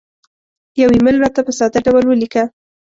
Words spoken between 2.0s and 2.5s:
ولیکه